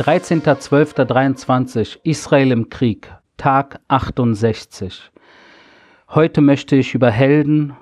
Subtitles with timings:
[0.00, 5.10] 13.12.23 Israel im Krieg, Tag 68.
[6.08, 7.76] Heute möchte ich über Helden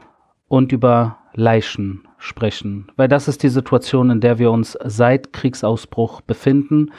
[0.48, 6.20] und über Leichen sprechen, weil das ist die Situation, in der wir uns seit Kriegsausbruch
[6.20, 6.90] befinden.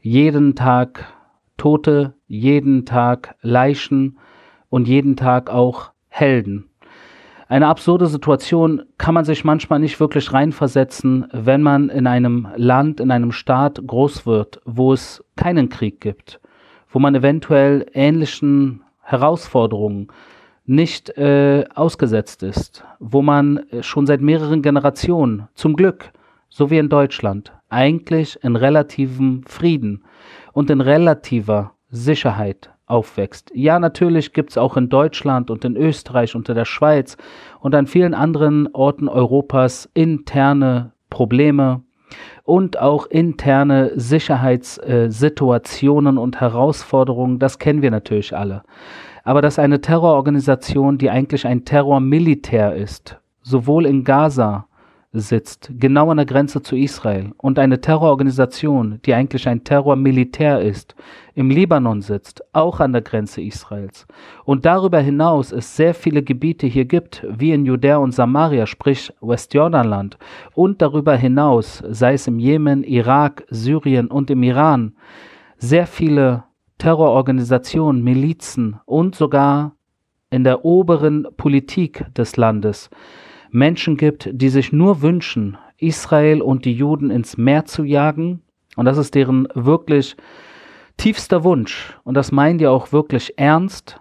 [0.00, 1.04] Jeden Tag
[1.58, 4.18] Tote, jeden Tag Leichen
[4.70, 6.71] und jeden Tag auch Helden.
[7.52, 12.98] Eine absurde Situation kann man sich manchmal nicht wirklich reinversetzen, wenn man in einem Land,
[12.98, 16.40] in einem Staat groß wird, wo es keinen Krieg gibt,
[16.88, 20.08] wo man eventuell ähnlichen Herausforderungen
[20.64, 26.10] nicht äh, ausgesetzt ist, wo man schon seit mehreren Generationen, zum Glück,
[26.48, 30.04] so wie in Deutschland, eigentlich in relativem Frieden
[30.54, 33.50] und in relativer Sicherheit aufwächst.
[33.54, 37.16] Ja, natürlich gibt es auch in Deutschland und in Österreich und in der Schweiz
[37.58, 41.80] und an vielen anderen Orten Europas interne Probleme
[42.44, 47.38] und auch interne Sicherheitssituationen und Herausforderungen.
[47.38, 48.62] Das kennen wir natürlich alle.
[49.24, 54.66] Aber dass eine Terrororganisation, die eigentlich ein Terrormilitär ist, sowohl in Gaza
[55.12, 60.94] sitzt, genau an der Grenze zu Israel, und eine Terrororganisation, die eigentlich ein Terrormilitär ist,
[61.34, 64.06] im Libanon sitzt, auch an der Grenze Israels,
[64.44, 69.12] und darüber hinaus es sehr viele Gebiete hier gibt, wie in Judäa und Samaria, sprich
[69.20, 70.16] Westjordanland,
[70.54, 74.94] und darüber hinaus, sei es im Jemen, Irak, Syrien und im Iran,
[75.58, 76.44] sehr viele
[76.78, 79.76] Terrororganisationen, Milizen und sogar
[80.30, 82.88] in der oberen Politik des Landes
[83.52, 88.40] Menschen gibt, die sich nur wünschen, Israel und die Juden ins Meer zu jagen.
[88.76, 90.16] Und das ist deren wirklich
[90.96, 91.96] tiefster Wunsch.
[92.04, 94.00] Und das meinen die auch wirklich ernst.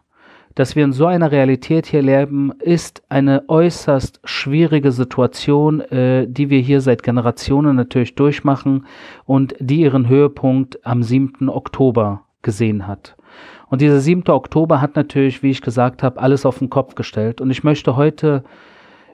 [0.56, 6.50] Dass wir in so einer Realität hier leben, ist eine äußerst schwierige Situation, äh, die
[6.50, 8.86] wir hier seit Generationen natürlich durchmachen
[9.26, 11.48] und die ihren Höhepunkt am 7.
[11.48, 13.16] Oktober gesehen hat.
[13.70, 14.28] Und dieser 7.
[14.28, 17.40] Oktober hat natürlich, wie ich gesagt habe, alles auf den Kopf gestellt.
[17.40, 18.44] Und ich möchte heute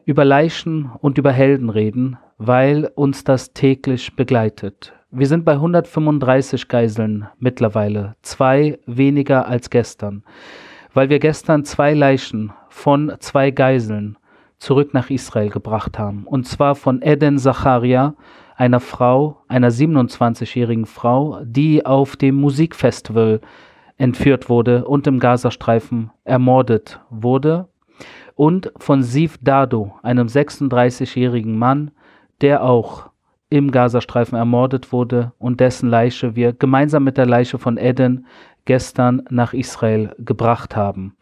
[0.08, 4.94] über Leichen und über Helden reden, weil uns das täglich begleitet.
[5.12, 10.24] Wir sind bei 135 Geiseln mittlerweile, zwei weniger als gestern,
[10.94, 14.18] weil wir gestern zwei Leichen von zwei Geiseln
[14.60, 16.26] zurück nach Israel gebracht haben.
[16.26, 18.16] Und zwar von Eden Zacharia,
[18.56, 23.42] einer Frau, einer 27-jährigen Frau, die auf dem Musikfestival
[23.98, 27.68] entführt wurde und im Gazastreifen ermordet wurde
[28.36, 31.92] und von Siv Dado, einem 36-jährigen Mann,
[32.42, 33.10] der auch
[33.50, 38.26] im Gazastreifen ermordet wurde und dessen Leiche wir gemeinsam mit der Leiche von Eden
[38.66, 41.16] gestern nach Israel gebracht haben.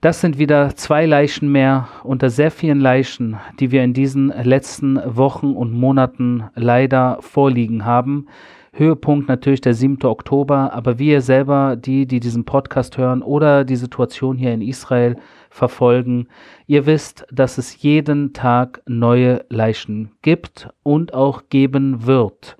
[0.00, 5.00] Das sind wieder zwei Leichen mehr unter sehr vielen Leichen, die wir in diesen letzten
[5.04, 8.28] Wochen und Monaten leider vorliegen haben.
[8.72, 10.04] Höhepunkt natürlich der 7.
[10.04, 14.62] Oktober, aber wie ihr selber, die, die diesen Podcast hören oder die Situation hier in
[14.62, 15.16] Israel
[15.50, 16.28] verfolgen.
[16.66, 22.56] Ihr wisst, dass es jeden Tag neue Leichen gibt und auch geben wird.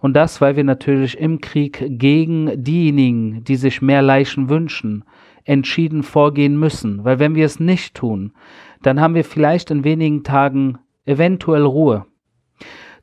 [0.00, 5.04] Und das, weil wir natürlich im Krieg gegen diejenigen, die sich mehr Leichen wünschen,
[5.44, 7.04] entschieden vorgehen müssen.
[7.04, 8.32] Weil wenn wir es nicht tun,
[8.82, 12.06] dann haben wir vielleicht in wenigen Tagen eventuell Ruhe.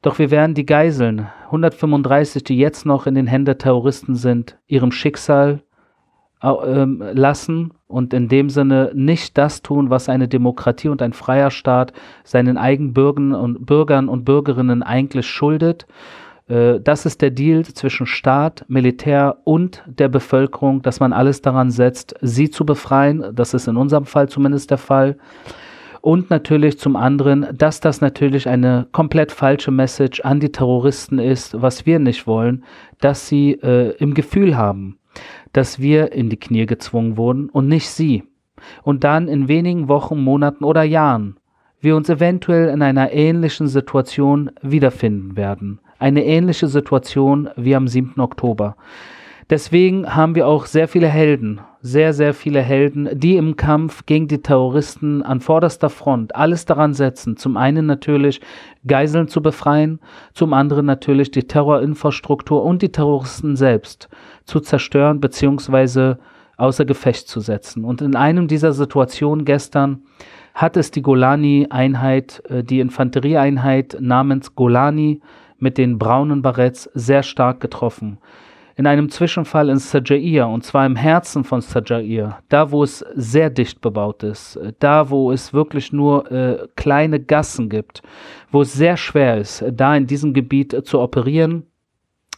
[0.01, 4.57] Doch wir werden die Geiseln, 135, die jetzt noch in den Händen der Terroristen sind,
[4.67, 5.61] ihrem Schicksal
[6.41, 11.51] ähm, lassen und in dem Sinne nicht das tun, was eine Demokratie und ein freier
[11.51, 15.85] Staat seinen eigenen Bürgern und Bürgern und Bürgerinnen eigentlich schuldet.
[16.47, 21.69] Äh, das ist der Deal zwischen Staat, Militär und der Bevölkerung, dass man alles daran
[21.69, 23.35] setzt, sie zu befreien.
[23.35, 25.17] Das ist in unserem Fall zumindest der Fall.
[26.01, 31.61] Und natürlich zum anderen, dass das natürlich eine komplett falsche Message an die Terroristen ist,
[31.61, 32.63] was wir nicht wollen,
[32.99, 34.97] dass sie äh, im Gefühl haben,
[35.53, 38.23] dass wir in die Knie gezwungen wurden und nicht sie.
[38.83, 41.37] Und dann in wenigen Wochen, Monaten oder Jahren
[41.81, 45.79] wir uns eventuell in einer ähnlichen Situation wiederfinden werden.
[45.97, 48.19] Eine ähnliche Situation wie am 7.
[48.19, 48.75] Oktober.
[49.51, 54.29] Deswegen haben wir auch sehr viele Helden, sehr, sehr viele Helden, die im Kampf gegen
[54.29, 58.39] die Terroristen an vorderster Front alles daran setzen, zum einen natürlich
[58.87, 59.99] Geiseln zu befreien,
[60.33, 64.07] zum anderen natürlich die Terrorinfrastruktur und die Terroristen selbst
[64.45, 66.15] zu zerstören bzw.
[66.55, 67.83] außer Gefecht zu setzen.
[67.83, 70.03] Und in einem dieser Situationen gestern
[70.53, 75.19] hat es die Golani-Einheit, äh, die Infanterieeinheit namens Golani
[75.59, 78.17] mit den braunen Barretts sehr stark getroffen
[78.75, 83.49] in einem Zwischenfall in Sajair, und zwar im Herzen von Sajair, da wo es sehr
[83.49, 88.01] dicht bebaut ist, da wo es wirklich nur äh, kleine Gassen gibt,
[88.51, 91.63] wo es sehr schwer ist, da in diesem Gebiet äh, zu operieren.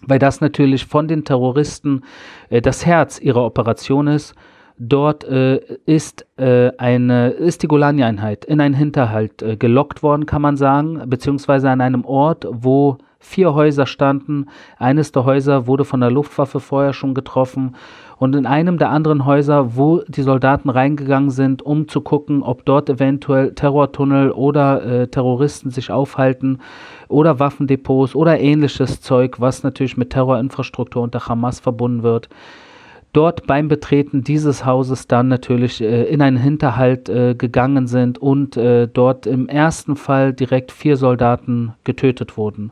[0.08, 2.04] weil das natürlich von den Terroristen
[2.50, 4.36] äh, das Herz ihrer Operation ist.
[4.78, 10.42] Dort äh, ist, äh, eine, ist die Golani-Einheit in einen Hinterhalt äh, gelockt worden, kann
[10.42, 14.48] man sagen, beziehungsweise an einem Ort, wo vier Häuser standen.
[14.78, 17.76] Eines der Häuser wurde von der Luftwaffe vorher schon getroffen.
[18.18, 22.66] Und in einem der anderen Häuser, wo die Soldaten reingegangen sind, um zu gucken, ob
[22.66, 26.60] dort eventuell Terrortunnel oder äh, Terroristen sich aufhalten
[27.08, 32.30] oder Waffendepots oder ähnliches Zeug, was natürlich mit Terrorinfrastruktur unter Hamas verbunden wird,
[33.14, 38.58] dort beim Betreten dieses Hauses dann natürlich äh, in einen Hinterhalt äh, gegangen sind und
[38.58, 42.72] äh, dort im ersten Fall direkt vier Soldaten getötet wurden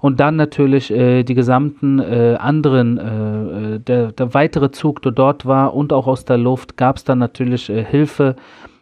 [0.00, 5.12] und dann natürlich äh, die gesamten äh, anderen, äh, äh, der, der weitere Zug, der
[5.12, 8.36] dort war und auch aus der Luft, gab es dann natürlich äh, Hilfe.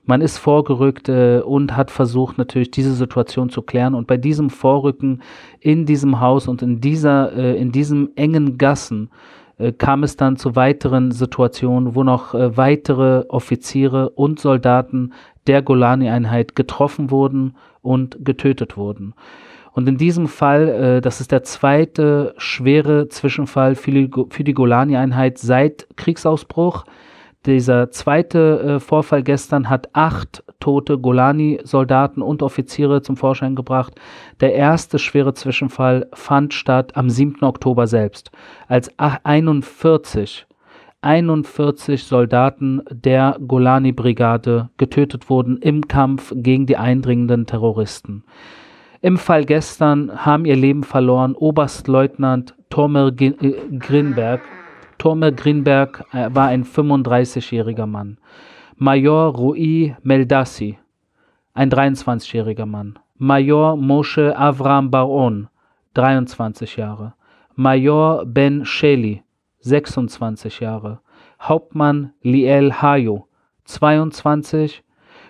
[0.05, 3.95] Man ist vorgerückt äh, und hat versucht natürlich diese Situation zu klären.
[3.95, 5.23] Und bei diesem Vorrücken
[5.61, 9.09] in diesem Haus und in dieser, in diesem engen Gassen
[9.79, 15.13] kam es dann zu weiteren Situationen, wo noch weitere Offiziere und Soldaten
[15.47, 19.15] der Golani-Einheit getroffen wurden und getötet wurden.
[19.75, 25.89] Und in diesem Fall, äh, das ist der zweite schwere Zwischenfall für die, Golani-Einheit seit
[25.97, 26.85] Kriegsausbruch.
[27.45, 34.01] Dieser zweite äh, Vorfall gestern hat acht tote Golani-Soldaten und Offiziere zum Vorschein gebracht.
[34.41, 37.43] Der erste schwere Zwischenfall fand statt am 7.
[37.43, 38.31] Oktober selbst,
[38.67, 40.47] als 41
[41.03, 48.25] 41 Soldaten der Golani-Brigade getötet wurden im Kampf gegen die eindringenden Terroristen.
[49.03, 53.33] Im Fall gestern haben ihr Leben verloren Oberstleutnant Tormer äh,
[53.79, 54.41] Grinberg.
[54.97, 58.17] Tormer Grinberg äh, war ein 35-jähriger Mann.
[58.77, 60.79] Major Rui Meldassi,
[61.53, 62.99] ein 23-jähriger Mann.
[63.17, 65.49] Major Moshe Avram Baron,
[65.95, 67.15] 23 Jahre.
[67.55, 69.23] Major Ben Sheli,
[69.61, 71.01] 26 Jahre.
[71.41, 73.29] Hauptmann Liel Hayo,
[73.65, 74.83] 22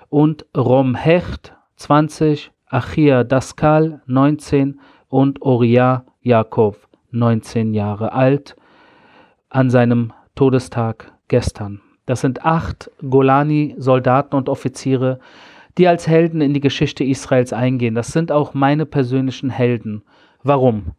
[0.09, 6.79] und Rom Hecht, 20 Achia Daskal 19 und Oria Jakob
[7.11, 8.57] 19 Jahre alt
[9.51, 11.84] an seinem Todestag gestern.
[12.07, 15.21] Das sind acht Golani-Soldaten und Offiziere,
[15.79, 17.95] die als Helden in die Geschichte Israels eingehen.
[17.95, 20.03] Das sind auch meine persönlichen Helden.
[20.43, 20.93] Warum?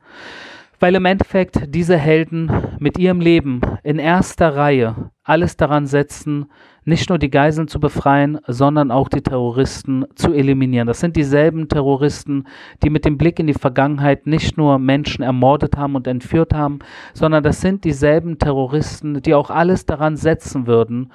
[0.80, 6.48] Weil im Endeffekt diese Helden mit ihrem Leben in erster Reihe alles daran setzen,
[6.86, 10.88] nicht nur die Geiseln zu befreien, sondern auch die Terroristen zu eliminieren.
[10.88, 12.46] Das sind dieselben Terroristen,
[12.84, 16.80] die mit dem Blick in die Vergangenheit nicht nur Menschen ermordet haben und entführt haben,
[17.14, 21.12] sondern das sind dieselben Terroristen, die auch alles daran setzen würden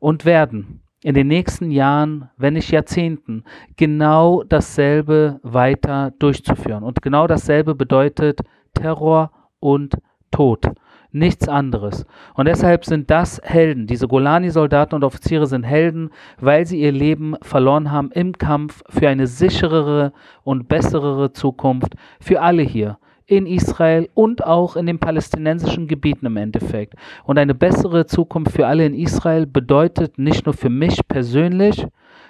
[0.00, 3.44] und werden in den nächsten Jahren, wenn nicht Jahrzehnten,
[3.76, 6.84] genau dasselbe weiter durchzuführen.
[6.84, 8.40] Und genau dasselbe bedeutet
[8.74, 9.96] Terror und
[10.30, 10.66] Tod.
[11.14, 12.06] Nichts anderes.
[12.34, 13.86] Und deshalb sind das Helden.
[13.86, 16.10] Diese Golani-Soldaten und Offiziere sind Helden,
[16.40, 22.40] weil sie ihr Leben verloren haben im Kampf für eine sicherere und bessere Zukunft für
[22.40, 26.94] alle hier in Israel und auch in den palästinensischen Gebieten im Endeffekt.
[27.24, 31.86] Und eine bessere Zukunft für alle in Israel bedeutet nicht nur für mich persönlich,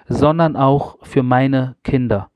[0.08, 2.30] sondern auch für meine Kinder.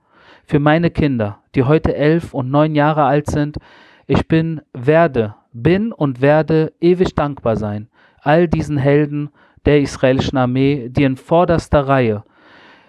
[0.45, 3.59] Für meine Kinder, die heute elf und neun Jahre alt sind,
[4.07, 7.89] ich bin, werde, bin und werde ewig dankbar sein
[8.27, 9.31] all diesen Helden
[9.65, 12.25] der israelischen Armee, die in vorderster Reihe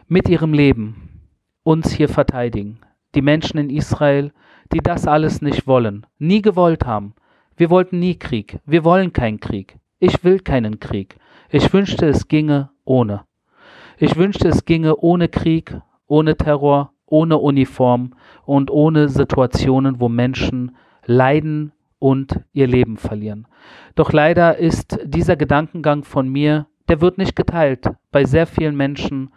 [0.07, 1.21] mit ihrem Leben
[1.61, 2.79] uns hier verteidigen.
[3.13, 4.31] Die Menschen in Israel,
[4.73, 7.13] die das alles nicht wollen, nie gewollt haben.
[7.55, 8.59] Wir wollten nie Krieg.
[8.65, 9.77] Wir wollen keinen Krieg.
[9.99, 11.17] Ich will keinen Krieg.
[11.49, 13.21] Ich wünschte, es ginge ohne.
[13.99, 20.75] Ich wünschte, es ginge ohne Krieg, ohne Terror, ohne Uniform und ohne Situationen, wo Menschen
[21.05, 23.47] leiden und ihr Leben verlieren.
[23.95, 29.31] Doch leider ist dieser Gedankengang von mir, der wird nicht geteilt bei sehr vielen Menschen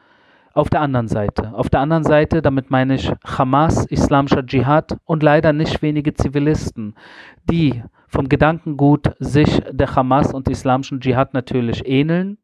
[0.52, 1.54] auf der anderen Seite.
[1.54, 6.94] Auf der anderen Seite, damit meine ich Hamas, islamischer Dschihad und leider nicht wenige Zivilisten,
[7.48, 12.38] die vom Gedankengut sich der Hamas und islamischen Dschihad natürlich ähneln,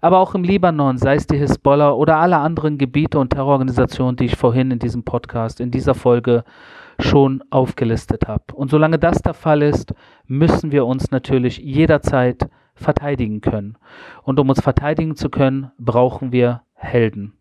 [0.00, 4.26] aber auch im Libanon, sei es die Hisbollah oder alle anderen Gebiete und Terrororganisationen, die
[4.26, 6.44] ich vorhin in diesem Podcast, in dieser Folge
[7.00, 8.54] schon aufgelistet habe.
[8.54, 9.94] Und solange das der Fall ist,
[10.26, 13.76] müssen wir uns natürlich jederzeit verteidigen können.
[14.22, 17.34] Und um uns verteidigen zu können, brauchen wir Helden.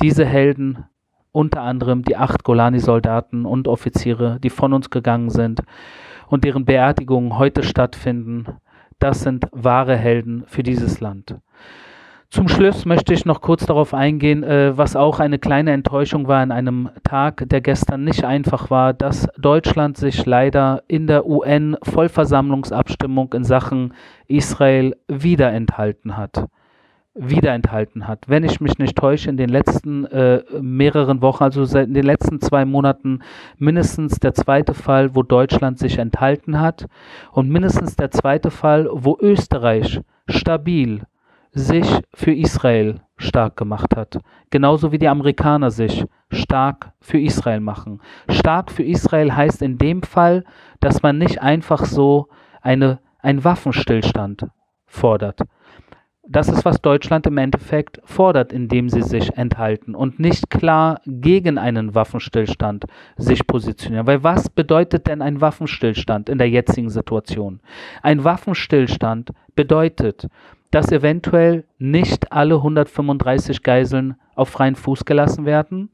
[0.00, 0.84] Diese Helden,
[1.32, 5.62] unter anderem die acht Golani-Soldaten und Offiziere, die von uns gegangen sind
[6.28, 8.46] und deren Beerdigungen heute stattfinden,
[8.98, 11.36] das sind wahre Helden für dieses Land.
[12.30, 16.42] Zum Schluss möchte ich noch kurz darauf eingehen, äh, was auch eine kleine Enttäuschung war
[16.42, 23.32] an einem Tag, der gestern nicht einfach war, dass Deutschland sich leider in der UN-Vollversammlungsabstimmung
[23.32, 23.94] in Sachen
[24.26, 26.44] Israel wieder enthalten hat.
[27.14, 28.28] Wieder enthalten hat.
[28.28, 32.04] Wenn ich mich nicht täusche, in den letzten äh, mehreren Wochen, also seit in den
[32.04, 33.20] letzten zwei Monaten,
[33.56, 36.88] mindestens der zweite Fall, wo Deutschland sich enthalten hat
[37.32, 41.06] und mindestens der zweite Fall, wo Österreich stabil
[41.58, 44.18] sich für Israel stark gemacht hat.
[44.50, 48.00] Genauso wie die Amerikaner sich stark für Israel machen.
[48.30, 50.44] Stark für Israel heißt in dem Fall,
[50.80, 52.28] dass man nicht einfach so
[52.62, 54.46] eine, einen Waffenstillstand
[54.86, 55.40] fordert.
[56.30, 61.56] Das ist, was Deutschland im Endeffekt fordert, indem sie sich enthalten und nicht klar gegen
[61.56, 62.84] einen Waffenstillstand
[63.16, 64.06] sich positionieren.
[64.06, 67.60] Weil was bedeutet denn ein Waffenstillstand in der jetzigen Situation?
[68.02, 70.28] Ein Waffenstillstand bedeutet,
[70.70, 75.88] dass eventuell nicht alle 135 Geiseln auf freien Fuß gelassen werden.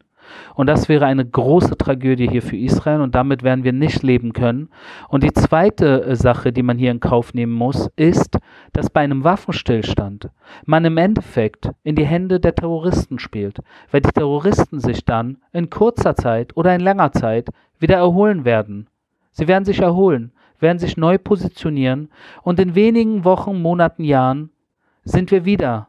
[0.54, 4.32] Und das wäre eine große Tragödie hier für Israel und damit werden wir nicht leben
[4.32, 4.68] können.
[5.08, 8.38] Und die zweite äh, Sache, die man hier in Kauf nehmen muss, ist,
[8.72, 10.30] dass bei einem Waffenstillstand
[10.64, 13.58] man im Endeffekt in die Hände der Terroristen spielt,
[13.90, 18.88] weil die Terroristen sich dann in kurzer Zeit oder in langer Zeit wieder erholen werden.
[19.32, 22.08] Sie werden sich erholen, werden sich neu positionieren
[22.42, 24.50] und in wenigen Wochen, Monaten, Jahren
[25.04, 25.88] sind wir wieder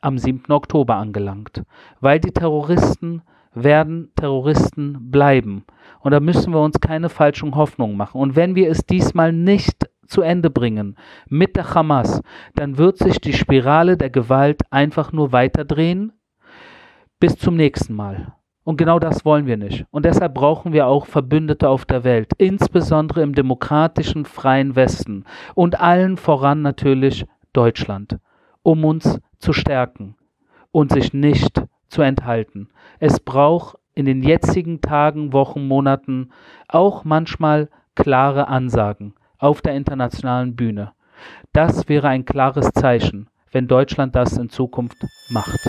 [0.00, 0.50] am 7.
[0.50, 1.62] Oktober angelangt,
[2.00, 3.22] weil die Terroristen
[3.54, 5.64] werden Terroristen bleiben.
[6.00, 8.20] Und da müssen wir uns keine falschen Hoffnungen machen.
[8.20, 10.96] Und wenn wir es diesmal nicht zu Ende bringen
[11.28, 12.22] mit der Hamas,
[12.54, 16.12] dann wird sich die Spirale der Gewalt einfach nur weiterdrehen
[17.18, 18.34] bis zum nächsten Mal.
[18.64, 19.86] Und genau das wollen wir nicht.
[19.90, 25.80] Und deshalb brauchen wir auch Verbündete auf der Welt, insbesondere im demokratischen, freien Westen und
[25.80, 28.18] allen voran natürlich Deutschland
[28.62, 30.16] um uns zu stärken
[30.70, 32.68] und sich nicht zu enthalten.
[32.98, 36.30] Es braucht in den jetzigen Tagen, Wochen, Monaten
[36.68, 40.92] auch manchmal klare Ansagen auf der internationalen Bühne.
[41.52, 45.68] Das wäre ein klares Zeichen, wenn Deutschland das in Zukunft macht.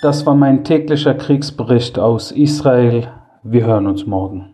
[0.00, 3.08] Das war mein täglicher Kriegsbericht aus Israel.
[3.42, 4.51] Wir hören uns morgen.